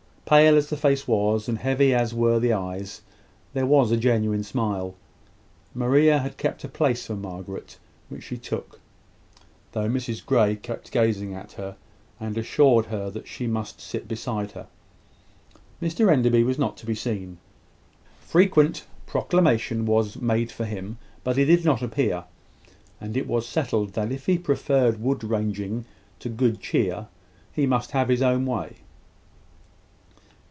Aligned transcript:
Pale 0.23 0.55
as 0.55 0.69
the 0.69 0.77
face 0.77 1.09
was, 1.09 1.49
and 1.49 1.57
heavy 1.57 1.93
as 1.93 2.13
were 2.13 2.39
the 2.39 2.53
eyes, 2.53 3.01
there 3.51 3.65
was 3.65 3.91
a 3.91 3.97
genuine 3.97 4.43
smile. 4.45 4.95
Maria 5.75 6.19
had 6.19 6.37
kept 6.37 6.63
a 6.63 6.69
place 6.69 7.05
for 7.07 7.17
Margaret, 7.17 7.77
which 8.07 8.23
she 8.23 8.37
took, 8.37 8.79
though 9.73 9.89
Mrs 9.89 10.25
Grey 10.25 10.55
kept 10.55 10.93
gazing 10.93 11.33
at 11.33 11.51
her, 11.53 11.75
and 12.17 12.37
assured 12.37 12.85
her 12.85 13.09
that 13.09 13.27
she 13.27 13.45
must 13.45 13.81
sit 13.81 14.07
beside 14.07 14.53
her. 14.53 14.67
Mr 15.81 16.09
Enderby 16.09 16.43
was 16.45 16.57
not 16.57 16.77
to 16.77 16.85
be 16.85 16.95
seen. 16.95 17.37
Frequent 18.21 18.85
proclamation 19.05 19.85
was 19.85 20.15
made 20.15 20.49
for 20.49 20.63
him; 20.63 20.97
but 21.25 21.35
he 21.35 21.43
did 21.43 21.65
not 21.65 21.81
appear; 21.81 22.23
and 23.01 23.17
it 23.17 23.27
was 23.27 23.45
settled 23.45 23.91
that 23.95 24.13
if 24.13 24.27
he 24.27 24.37
preferred 24.37 25.01
wood 25.01 25.25
ranging 25.25 25.83
to 26.19 26.29
good 26.29 26.61
cheer, 26.61 27.09
he 27.51 27.65
must 27.65 27.91
have 27.91 28.07
his 28.07 28.21
own 28.21 28.45
way. 28.45 28.77